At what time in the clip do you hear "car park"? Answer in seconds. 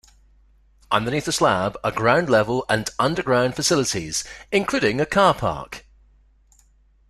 5.05-5.85